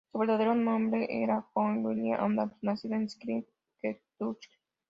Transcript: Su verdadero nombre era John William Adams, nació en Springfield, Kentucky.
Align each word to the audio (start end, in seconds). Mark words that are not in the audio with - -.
Su 0.11 0.17
verdadero 0.17 0.55
nombre 0.55 1.05
era 1.23 1.45
John 1.53 1.85
William 1.85 2.19
Adams, 2.39 2.53
nació 2.63 2.89
en 2.95 3.03
Springfield, 3.03 3.45
Kentucky. 3.83 4.49